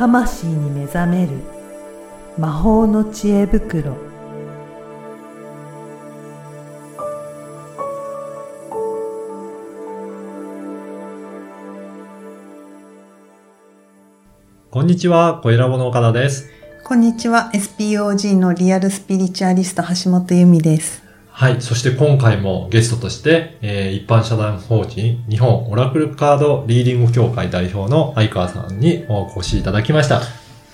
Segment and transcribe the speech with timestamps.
[0.00, 1.32] 魂に目覚める
[2.38, 3.98] 魔法の知恵袋
[14.70, 16.48] こんにちは、小ラボの岡田です。
[16.82, 17.50] こんにちは。
[17.52, 21.09] SPOG のリアルスピリチュアリスト橋本由美です。
[21.40, 21.62] はい。
[21.62, 30.20] そして今回もゲストとして、えー一般社団法人日本オラクルカードリーディング協会代表の相川さんにお越しいただきました。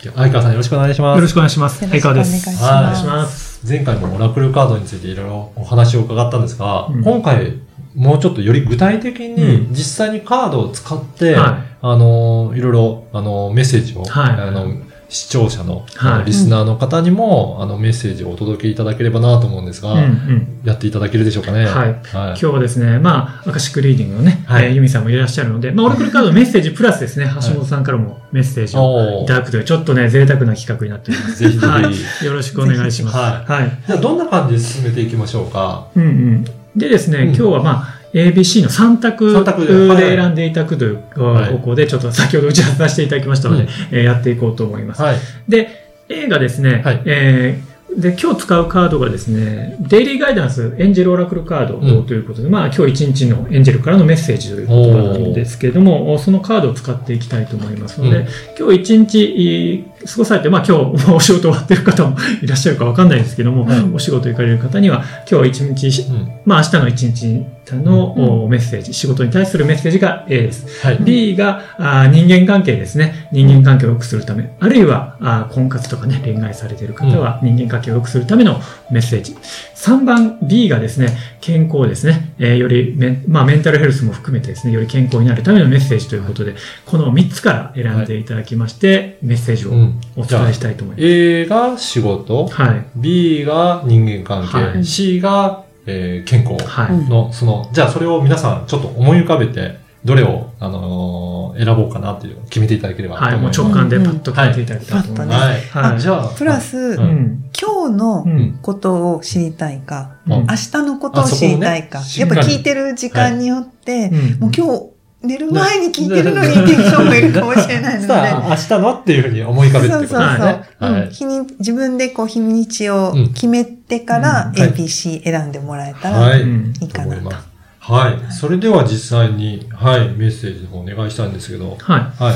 [0.02, 1.18] 相川さんよろしくお願いします。
[1.18, 1.88] よろしくお願いします。
[1.88, 2.48] 相川です。
[2.48, 3.64] お願いします。
[3.64, 7.60] 前回もオラクルカードについていろいろお話を伺ったんですが、うん今回
[7.94, 14.66] もうちょっとより具体的にうん実際にカードを使って、はあの、いろいろ、あの、メッセージを、はいあの、
[15.08, 20.60] 視聴者の、はいリスナーの方にも、あの、メッセージをお届けいただければなと思うんですが、うんうん。
[20.64, 21.64] やっていただけるでしょうかね。
[21.64, 31.36] はいはい今日はですね、まあ、アカシックリーディングのね、はいえーユミさんもいらっしゃるので、まあ、オラクルカードのメッセージプラスですね、橋本さんからもメッセージをいただくという、ちょっとね、贅沢な企画になっております。
[31.36, 31.66] ぜひぜひ。
[31.66, 32.26] はい。
[32.26, 33.16] よろしくお願いします。
[33.16, 33.78] ははい。
[33.86, 35.86] じゃあ、どんな感じで進めていきましょうか？
[35.94, 36.44] うんうん。
[36.76, 41.52] でですね、うん今日はまあ、ABC の3択三択で選んでいただくというはい。
[41.52, 43.68] 方向で、ちょっと先ほど打ち合わせさせていただきましたので、うん。
[43.92, 45.02] えーやっていこうと思います。
[45.02, 45.16] はい。
[45.48, 47.02] で、A がですね、はい。
[47.04, 58.26] えーで、今日使うカードがですね、デイリーガイダンス、エンジェルオラクルカードうんということで、まあ今日一日のエンジェルからのメッセージという言葉なんですけれども、そのカードを使っていきたいと思いますので、うん。
[58.58, 66.28] 今日一日えー過ごされて、まあ今日お仕事終わってる方も いらっしゃるかわかんないですけども、はいお仕事行かれる方には、今日一日、うん。
[66.44, 70.66] まあ明日の一日の、おメッセージ、仕事に対するメッセージが A です。
[70.84, 70.98] はい。
[71.00, 73.28] B があー人間関係ですね。
[73.32, 74.50] 人間関係を良くするため。
[74.60, 78.60] あるいはあー婚活とかね、恋愛されている方は人間関係を良くするための
[78.90, 79.36] メッセージ。
[79.76, 81.08] 3番 B がですね、
[81.42, 82.34] 健康ですね。
[82.38, 86.54] えーよりメン、まあ、メンタルヘルスも含めてですね、より健康になるためのメッセージということで、
[86.86, 91.06] この3つから選んでいただきまして、メッセージをうんお伝えしたいと思います。
[91.06, 92.86] A が仕事、はい。
[92.96, 96.92] B が人間関係、はい C が、えー健康はい。
[96.92, 99.76] うんの、その、じゃあそれを皆さんちょっと思い浮かべて、
[100.06, 103.36] どれを、あのー選ぼうかなっていうのを決めていただければとはい。
[103.36, 103.60] もう思います。
[103.62, 105.76] 直感でパッと決めていただきたいと思います。
[105.76, 105.90] はい。
[105.90, 106.00] はい。
[106.00, 106.94] じゃあ、プラス。
[106.94, 108.58] 今日のうん。
[108.62, 110.32] ことを知りたいか、うん。
[110.32, 114.40] 明日のことを知りたいか、やっぱ聞いてる時間によって、うん。
[114.40, 120.26] もう今日寝る前に聞いてるのにっていう人もいるかもしれないので、さあ、明日のっていうふうに思い浮かべるってことですね。
[120.28, 123.28] そうそうそう、日に自分でこう日にちをうん。
[123.32, 124.60] 決めてからうん。
[124.60, 124.70] はい。
[124.72, 126.42] ABC 選んでもらえたらはい。
[126.42, 127.55] うんいいかなと。
[127.86, 128.32] はい。
[128.32, 132.22] それでは実際に、はい、メッセージの方お願いしたいんですけど、はい。
[132.22, 132.34] はい。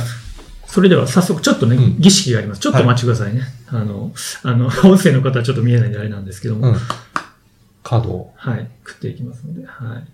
[0.67, 2.61] それでは早速ちょっとね、うん儀式があります。
[2.61, 3.43] ちょっとお待ちくださいね。
[3.67, 4.13] あの、
[4.45, 6.77] あの、 音声の方はちょっと見えないんであれなんですけども、うん。
[7.83, 8.35] カードを。
[8.37, 10.05] はい、食っていきますので、はい。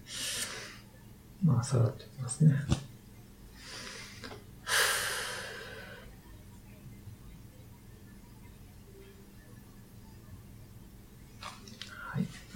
[1.45, 2.55] まあ、さらっといきますね。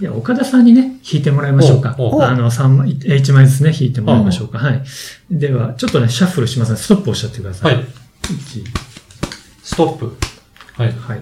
[0.00, 1.94] いでは、岡田さんにね、弾いてもらいましょうか。
[1.98, 4.58] あの、三枚、え一枚ずつね、弾いてもらいましょうか。
[4.58, 4.82] はい。
[5.30, 7.68] では、ちょっとね、シャッフルしますので、ストップをおっしゃってくださ。
[7.68, 7.78] はいい。
[7.78, 8.64] 1
[9.62, 10.16] ストップ。
[10.74, 10.92] はい。
[10.92, 11.20] はい。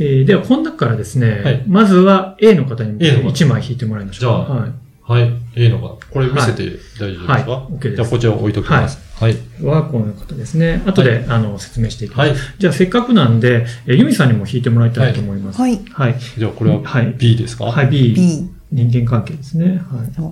[0.00, 4.46] えーでは、この中からですね、はいまずは A の方に A の方1枚引いてもらいましょうか。
[4.46, 4.72] じゃあはい。
[5.06, 5.62] はい。
[5.62, 6.64] いいのかなこれ見せて
[6.98, 8.98] 大丈夫ですか、はい OK ですじゃあこちら置いときます。
[9.14, 9.36] はい。
[9.62, 10.82] はこの方ですね。
[10.84, 12.30] 後で、あの説明していきます。
[12.30, 12.38] はい。
[12.58, 15.60] じゃあ、せっかくなんで、えーユミさんにも引いてもらいたいと思います。
[15.60, 15.80] はい。
[15.92, 16.16] はい。
[16.36, 17.66] じゃあこれははい B ですか？
[17.66, 18.12] はい、B。
[18.14, 18.50] B。
[18.72, 19.80] 人間関係ですね。
[19.90, 20.12] はい。
[20.12, 20.24] じゃ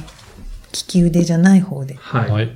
[0.00, 0.04] あ
[0.72, 1.94] 利き腕じゃない方で。
[1.94, 2.30] はい。
[2.30, 2.50] はい。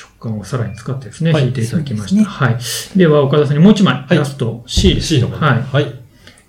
[0.00, 2.24] 直感をさらに使ってですね、はい引いていただきました。
[2.24, 2.56] はい。
[2.96, 5.08] では、岡田さんにもう一枚、いラスト C です。
[5.08, 5.30] C の。
[5.30, 5.94] はい。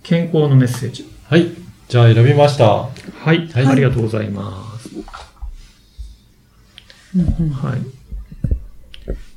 [0.03, 1.05] 健康のメッセージ。
[1.29, 1.47] はい。
[1.89, 2.65] じゃあ選びました。
[2.67, 2.89] は
[3.33, 3.47] い。
[3.47, 4.89] はいありがとうございます。
[7.15, 7.79] うんうんはい。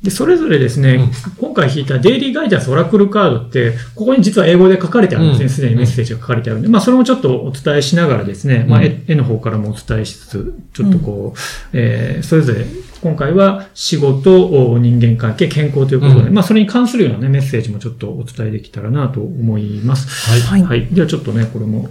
[0.03, 1.11] で、それぞれですね、
[1.41, 5.45] 今回引いたデイリーガイダンスオラクルカードって、ここに実は英語で書かれてあるんですね。
[5.45, 11.39] うんすでにメッセージが書かれてあるんで、まあ、それもちょっとお伝えしながらですね、まあ、うん絵絵の方からもお伝えしつつ、ちょっとこう、
[11.73, 12.67] えーそれぞれ、
[13.01, 20.31] 今回は仕事、お人間関係、健康ということで、うんまあ、それに関するようなね、メッセージもちょっとお伝えできたらなと思います。
[20.31, 20.41] はい。
[20.41, 20.63] はい。
[20.63, 20.87] はい。
[20.93, 21.89] ではちょっとね、これも。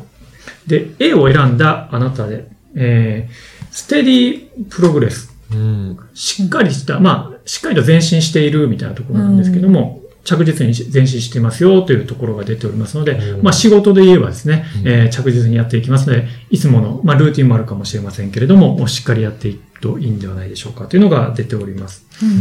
[0.67, 5.31] で、A を選んだあなたで、えー、ステディプログレス。
[5.51, 5.99] うん。
[6.13, 22.05] しっかりした、まあ、しっかりと前進しているみたいなところなんですけども、着実に前進していますよというところが出ておりますので、うんまあ仕事で言えばですね、うんえー着実にやっていきますので、いつもの、まあルーティンもあるかもしれませんけれども、しっかりやっていくといいんではないでしょうかというのが出ております。
[22.21, 22.31] ううん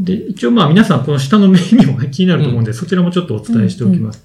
[0.00, 0.04] ん。
[0.04, 4.24] で、一応まあ皆さんこの下のメニューもね気になると思うんで、そちらもちょっとお伝えしておきます。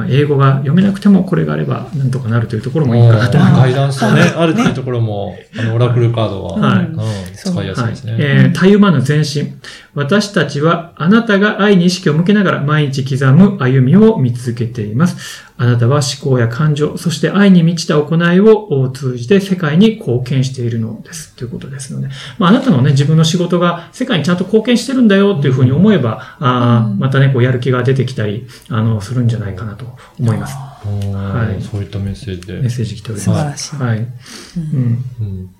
[0.00, 3.60] まあ、英語が読めなくてもこれがあればなんとかなるというところもいいかなと思い ます。
[3.60, 6.58] ガイダンスがね、あるっていうところも、あの、オラクルカードは。
[6.58, 6.96] はいうん
[7.44, 8.12] 使いやすいですね。
[8.12, 9.60] はい、えー、たゆまぬ前進。
[9.94, 15.44] 私たちはあなたが愛に意識を向けながら毎日刻む歩みを見続けています。
[15.56, 21.34] あなたは思考や感情、そして愛に満ちた行いを通じて世界に貢献しているのです。
[21.36, 22.08] ということですので、
[22.38, 29.84] まあ、あなたのね、自分の仕事が世界にちゃんと貢献してるんだよっていうふうに思えば、あーまたね、こうやる気が出てきたり、あの、するんじゃないかなと
[30.18, 30.56] 思います。
[30.56, 32.54] はいそういったメッセージで。
[32.54, 33.76] メッセージ来ており素ます。
[33.76, 34.00] 晴らしい。
[34.00, 34.08] はい。
[34.56, 35.04] うん。
[35.20, 35.50] うん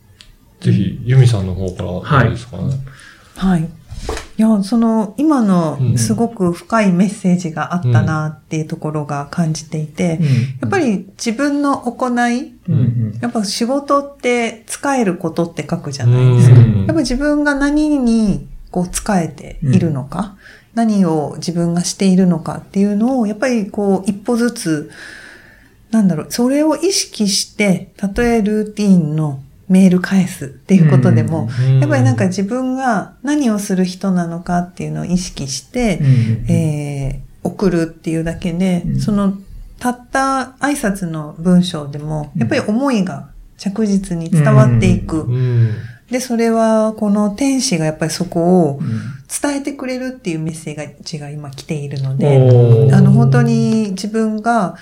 [0.60, 2.74] ぜひ、ユミさんの方からどうですかね？
[3.36, 3.62] はい。
[3.62, 10.18] いや、その、今のうんすごく深いメッセージがあったなっていうところが感じていて、
[10.60, 13.18] やっぱり自分の行い、うん、うん。
[13.20, 16.56] やっぱ仕事って使えることって書くじゃないですか。
[16.56, 20.36] うんやっぱ自分が何にこう使えているのか、
[20.74, 24.90] 何を自分がしているのかっていうのを、やっぱりこう一歩ずつ、
[25.90, 36.06] なんだろう、それを意識して、たとえルーティーンのメール返すっていうことでも、うんやっぱりなんか自分が何をする人なのかっていうのを意識して、うん
[36.50, 39.00] えー送るっていうだけで、うん。
[39.00, 39.38] その、
[39.78, 45.22] たった挨拶の文章でも、やっぱり思いが着実に伝わっていく。
[45.22, 45.74] うん。
[46.10, 49.00] で、それは、この天使がやっぱりそこをうん。
[49.42, 54.74] 伝えてくれるっていうメッセージが今来ているので、あの、本当に自分が、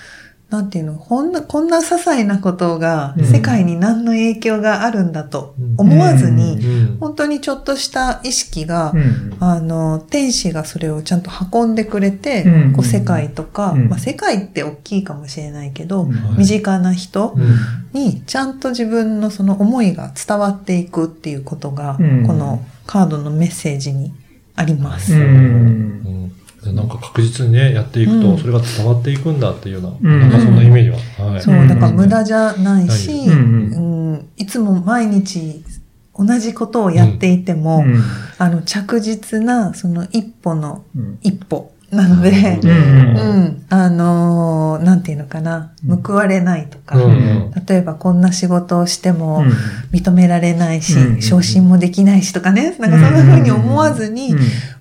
[0.51, 3.25] なんていうの、こんな、こんな些細なことがうん。
[3.27, 6.97] 世界に何の影響があるんだと思わずに、うん。
[6.99, 9.37] 本当にちょっとした意識が、うん。
[9.41, 12.73] あの、天使がそれをちゃんと運んでくれて、うん。
[12.73, 13.89] こう世界とか、うん。
[13.89, 16.09] まあ、世界って大きいかもしれないけど、
[16.39, 17.59] 身近な人うん。
[17.93, 19.89] にちゃんと自分のその思い。
[19.95, 22.27] が伝わっていくっていうことが、うん。
[22.27, 24.13] このカードのメッセージに
[24.55, 25.13] あります。
[26.65, 28.39] なんか確実にね、やっていくと、うん。
[28.39, 30.21] それが伝わっていくんだっていうような、うん。
[30.21, 30.97] なんかそんなイメージは。
[31.31, 31.41] はい。
[31.41, 34.13] そう、だから無駄じゃないし、ううん。
[34.15, 35.63] んいつも毎日
[36.17, 38.03] 同じことをやっていても、うん。
[38.39, 41.19] あの、着実なその一歩のうん。
[41.23, 42.31] 一歩なので、
[42.63, 46.03] うんうん、あのーなんていうのかな、うん。
[46.03, 49.53] 報われないとか、うん例えばこんな仕事をしてもうん。
[49.91, 54.39] 認められないし、うん昇進もできないしとかね、なんかそんな風に思わずに、うん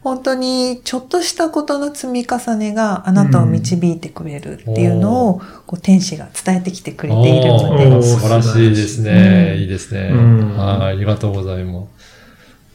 [0.08, 9.54] 本当にちょっとしたことの積み重ねがあなたを導いてくれるっていうのを、こう天使が伝えてきてくれているのおで、ー素晴らしいですね。
[9.56, 9.62] うん。
[9.64, 10.10] いいですね。
[10.14, 10.58] うん。
[10.58, 11.97] はい、ありがとうございます。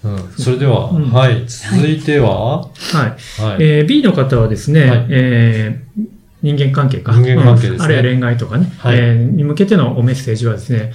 [0.04, 3.00] うん、それでは、うんはい、続いては、はい。
[3.00, 3.16] はい。
[3.60, 6.02] えー B の方はですね、はいえー
[6.42, 7.12] 人間関係か。
[7.12, 10.92] 人間関係ですねうんあるいは恋愛とかね、はいえーに向けてのメッセージはですね、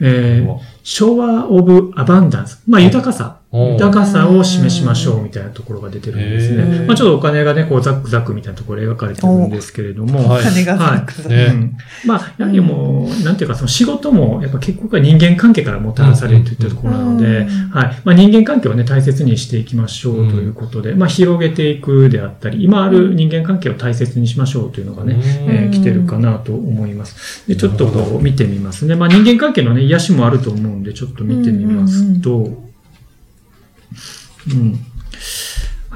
[0.00, 2.60] えーうわ Shower of Abundance。
[2.66, 3.40] まあ、豊かさ。
[3.52, 6.62] 豊かさを示しましょうみたいなところが出てるんですへね。
[6.62, 6.86] ー。
[6.86, 10.42] まあ、ちょっとお金がね、こう、ザックザックみたいなところ描かれてるんですけれども、はい。
[10.42, 11.28] 金がはいザクザク。
[11.28, 11.76] ねうん。
[12.04, 17.46] まあ、やはりもう、なんていうか、その仕事も、やっぱ結局は人間関係からもたらされるといったところなので、うん。
[17.70, 18.00] はい。
[18.04, 25.20] まあ、人間関係をね、大切にしていきましょうということで、まあ、広げていくであったり、今ある人間関係を大切にしましょうというのがね、うん。
[25.20, 27.46] えー来てるかなと思います。
[27.48, 28.94] で、ちょっとこう見てみますね。
[28.94, 32.65] まあ、人間関係のね、癒しもあると思うんで、ちょっと見てみますと、
[34.52, 34.78] うん。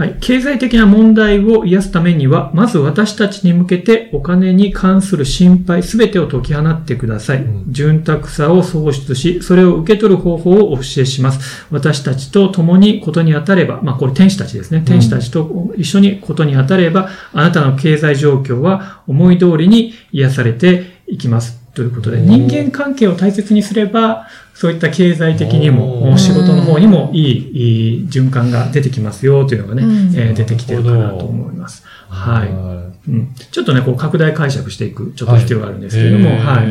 [0.01, 0.17] はい。
[0.19, 7.43] 経済的な問題を癒すためには、まず私たちに向けてお金に関する心配すべてを解き放ってください。
[7.43, 11.67] うん潤沢さを創出し、それを受け取る方法をお教えします。
[11.71, 14.83] 私たちと共にことに当たれば、まあこれ天使たちですね。
[14.87, 21.60] 天使たちと一緒にことに当たれば、あなたの経済状況は思い通りに癒されていきます。
[21.81, 29.91] ということで、うん人間関係を大切にすれば、そういった経済的にうも、ん仕事の方にもいいいい循環が出てきますよというのがね、うん。
[30.15, 31.83] えー出てきてるかなと思います。
[32.11, 32.49] はい。
[32.53, 36.67] はうん、ちょっとね、こう拡大解釈していく、ちょっと必要があるんですけれども、はいはい。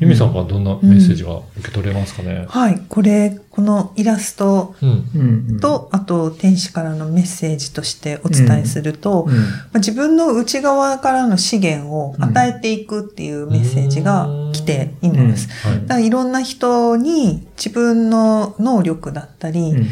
[0.00, 2.46] へーうんユミさんからどんなメッセージが受け取れますかね？
[2.48, 4.88] はい、これ、このイラストうん。
[4.88, 9.42] うんうん、と、あと天使からのメッセージとしてお伝えすると、うん、ま
[9.74, 15.48] あ自分の内側からの資源を与えていくっていうメッセージが来ています。
[15.68, 15.80] はい。
[15.82, 19.86] だからいろんな人に自分の能力だったり、うん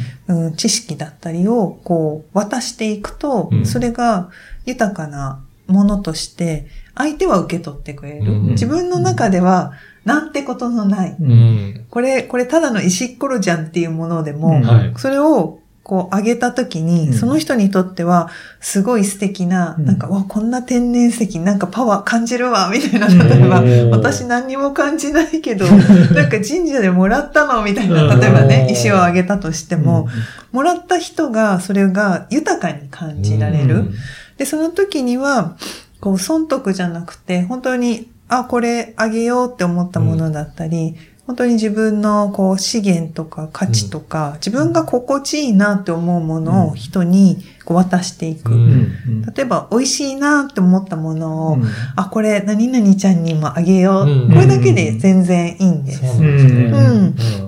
[0.56, 3.66] 知識だったりをこう渡していくと、うん。
[3.66, 4.30] それが
[4.66, 8.32] 豊かなものとして相手は受け取ってくれる。
[8.32, 8.46] うん。
[8.50, 9.72] 自分の中では
[10.08, 11.16] なんてことのない。
[11.20, 11.30] ううん。
[11.30, 11.86] ん。
[11.90, 14.62] これ、これただの石っころじゃんっていうものでも、うん。
[14.62, 14.92] はい。
[14.96, 17.12] それをこう上げたときに、うん。
[17.12, 19.84] その人にとってはすごい素敵な、うん。
[19.84, 23.18] なんか、わ、こんな天然石、なんかパワー感じるわ、みたいな、うん。
[23.18, 25.66] 例えば、うん私何にも感じないけど、
[26.14, 30.08] なんか神社でもらったのみたいな、例えばねう、ん石をあげたとしても、
[30.52, 33.74] もらった人がそれが豊かに感じられる。
[33.76, 33.94] うん。
[34.38, 35.56] で、その時には、
[36.00, 40.96] こう、損得じゃなくて、本当に、あ、これあげようって思ったものだったり、
[41.28, 48.54] 本当に自分のこう資源とか価値とか、自分が心地いいなって思うものを人にこう渡していく。
[48.54, 49.22] うん。
[49.34, 51.64] 例えば、美味しいなって思ったものを、うん。
[51.96, 54.10] あ、これ何々ちゃんにもあげよう。
[54.10, 54.30] うん。
[54.30, 56.00] これだけで全然いいんです。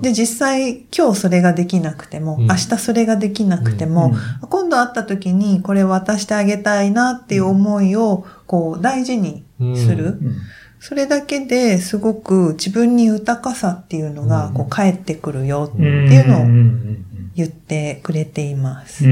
[0.03, 2.47] で実際今日それができなくても、うん。
[2.49, 4.13] 明日それができなくても、
[4.51, 9.77] 今度会った時にこれ渡してあげたいなっていう思いをこう大事にうん。
[9.77, 10.21] する。
[10.81, 14.55] うんそれだけですごく自分に豊かさっていうのがうん。
[14.55, 19.05] こう返ってくるよってうんいうのをうん言ってくれています。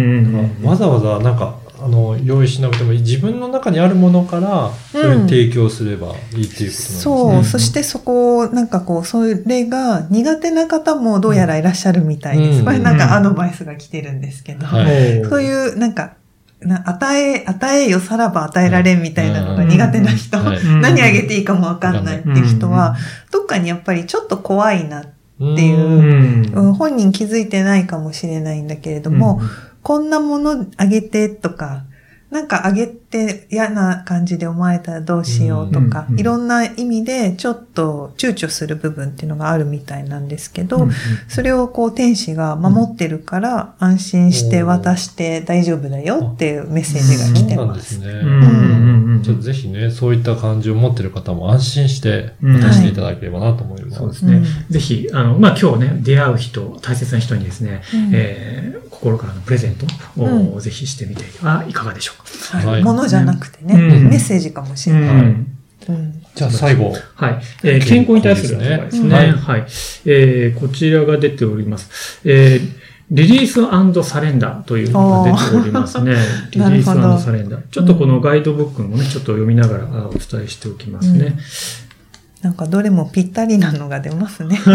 [0.62, 3.00] わざわざなんか、あの、用意しなくてもいい。
[3.00, 7.00] 自分の中にあるものから、それに提供すればいいっていうことなんですね。
[7.00, 12.58] そう、そしてそこを、なんかこう、それが苦手な方もどうやらいらっしゃるみたいです。
[12.58, 12.64] うん。
[12.64, 15.25] これなんかアドバイスが来てるんですけど、はい。
[15.25, 16.14] そういう、なんか、
[16.60, 20.38] な与え、与えよさらば与えられんみたいなのが苦手な人、
[20.80, 22.96] 何あげていいかもわかんないっていう人は、
[23.30, 25.18] どっかにやっぱりちょっと怖いな、うん
[25.52, 26.52] っていううん。
[26.52, 29.40] うん本人気づいてないかもしれないんだけれども、
[29.82, 31.84] こんなものあげてとか、
[32.30, 40.90] なんかあげて嫌な感じで思われたらどうしようとか、うんいろんな意味でちょっと躊躇する部分っていうのがあるみたいなんですけど、うん
[41.28, 47.75] それをこう天使が守ってるから安心して渡して大丈夫だよっていうメッセージが来てそうなんま。
[47.75, 48.06] ですすね。
[48.08, 53.99] うんうんうんちょっとぜひね、そういった感じを持ってる方も安心してうん渡していただければなと思います。
[53.99, 54.42] そうですね。
[54.70, 59.86] ぜひ、あの、まあ、今日ね、出会う人、大切な人にですね、うんえー心からのプレゼント
[60.20, 62.22] を、うぜひしてみてはいかがでしょう
[62.62, 62.68] か？
[62.68, 65.36] はいものじゃなくてね、うんメッセージかもしれない。
[66.34, 66.94] じゃあ最後。
[67.14, 67.40] はい。
[67.64, 69.08] えー健康に対するアドバイスね。
[69.10, 69.66] 健はい。
[70.04, 72.20] えーこちらが出ております。
[72.24, 76.14] えーリリースサレンダーというのが出ておりますね。
[76.52, 77.62] リリースサレンダー。
[77.70, 81.38] ちょっとこのガイドブックもね、ちょっと読みながらあお伝えしておきますね。
[82.42, 84.57] なんかどれもぴったりなのが出ますね。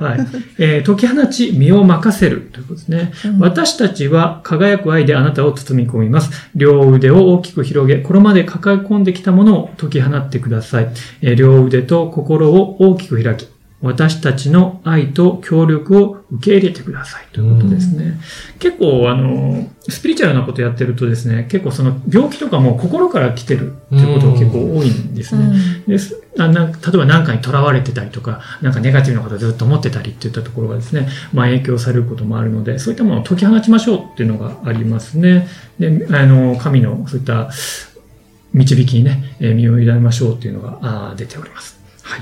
[0.00, 0.26] はい。
[0.58, 3.12] えー解き放ち、身を任せるということですね。
[3.24, 6.30] うん私たちは輝く愛であなたを包み込みます。
[6.54, 10.88] 両腕を大きく広げ、これまで抱え込んできたものを解き放ってください。
[11.22, 13.46] えー両腕と心を大きく開き、
[13.80, 18.20] 私たちの愛と協力を受け入れてくださいということですね。
[18.58, 25.52] 結構、あの、スピリチュアルなことやってるとですね、結構その病気とかも心から来てるっていうことが結構多いんですね。
[25.86, 35.46] ですあなん例えば何かにとらわれてたりとか、なんかネガティブなことをずっと思ってたりっていったところがですね、まあ影響されることもあるので、そういったものを解き放ちましょうっていうのがありますね。
[35.78, 37.50] で、あの、神のそういった
[38.52, 41.78] 導きにね、えー身を委ねましょうっていうのが出ております。
[42.02, 42.20] はい。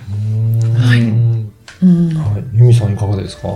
[0.79, 1.52] はい。
[1.83, 2.15] うん。
[2.15, 2.45] はい。
[2.57, 3.49] ユミさんいかがですか？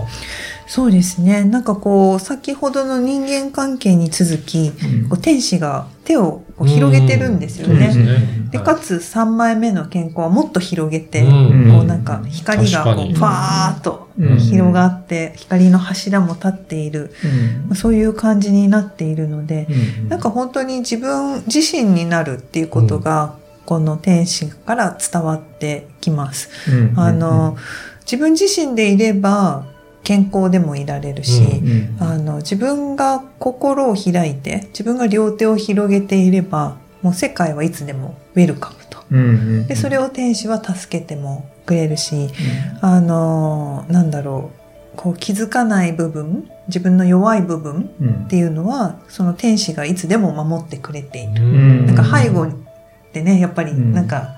[0.67, 1.45] そうですね。
[1.45, 4.73] なんかこう、先ほどの人間関係に続き、
[5.21, 8.59] 天使が手をこう広げてるんですよそうですね。
[8.59, 11.27] かつ3枚目の健康はもっと広げて、う
[11.67, 11.71] ん。
[11.71, 14.37] こうなんか光がこうファーっとうん。
[14.39, 17.67] 広がって、光の柱も立っている、うん。
[17.69, 19.67] まあそういう感じになっているので、
[20.01, 20.09] うん。
[20.09, 26.49] なんか本当に自分自身になるっていうことが、この天使から伝わってきます。
[26.69, 26.99] うん。
[26.99, 27.55] あの、
[28.07, 29.65] 自分自身でいれば
[30.03, 38.99] 健康でもいられるし、うんあの、自分が心を開いて、自分が両手を広げていれば、もう世界はいつでもウェルカムと。
[39.11, 39.23] うんう
[39.63, 42.29] んで、それを天使は助けてもくれるし、
[42.79, 44.51] あの、なんだろ
[44.95, 48.09] う、こう気づかない部分、自分の弱い部分うん。
[48.25, 51.43] っていうのは、その天使がいつでも守ってくれている。
[51.43, 51.85] うん。
[51.85, 52.49] なんか背後っ
[53.11, 53.93] てね、やっぱりうん。
[53.93, 54.36] なんか、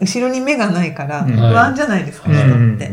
[0.00, 1.36] 後ろに目がないからうん。
[1.36, 2.38] 不安じゃないですか、はい。
[2.38, 2.74] 人うん。
[2.76, 2.90] って。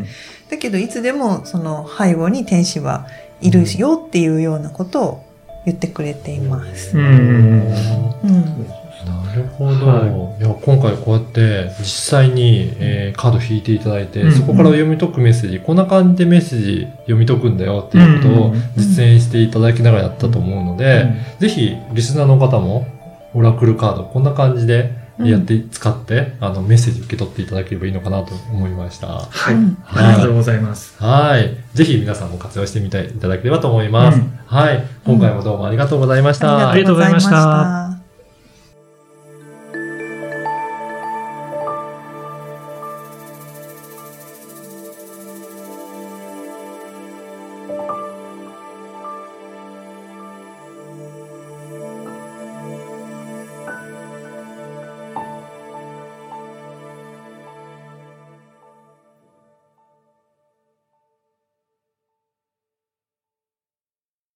[0.49, 3.07] だけど、いつでもその背後に天使は
[3.41, 5.25] いるよっていうようなことを
[5.65, 6.97] 言ってくれています。
[6.97, 7.05] うん。
[7.05, 8.67] うん。
[9.05, 10.43] なるほど、、はい。
[10.43, 14.31] や今回こうやって実際に、えーカード引いていただいて、うん。
[14.31, 18.61] そこから読み解くメッセージ、こんな感じでメッセージ読み解くんだよっていうことをうん。
[18.75, 21.07] 実演していただきながらやったと思うので、
[21.39, 22.85] ぜひリスナーの方も
[23.33, 24.91] オラクルカードこんな感じで
[25.29, 29.07] やって、使ってあのメッセージ受け取っていただければいいのかなと思いました。
[29.07, 29.53] はい。
[29.53, 31.01] うんありがとうございます。
[31.01, 31.57] はい。
[31.73, 34.19] ぜひ皆さんも活用してみていただければと思います。
[34.19, 34.83] うんはい。
[35.05, 36.69] 今回もどうもありがとうございました。
[36.71, 37.90] ありがとうございましたありがとうございました